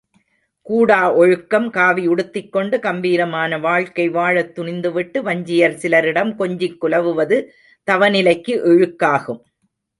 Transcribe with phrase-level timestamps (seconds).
[0.61, 7.37] கூடா ஒழுக்கம் காவி உடுத்திக்கொண்டு கம்பீரமான வாழ்க்கை வாழத் துணிந்துவிட்டு வஞ்சியர் சிலரிடம் கொஞ்சிக் குலவுவது
[7.91, 9.41] தவநிலைக்கு இழுக்காகும்.